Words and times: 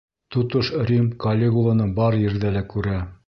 Тотош 0.35 0.71
Рим 0.91 1.09
Калигуланы 1.25 1.87
бар 2.01 2.19
ерҙә 2.25 2.57
лә 2.59 2.67
күрә. 2.75 2.99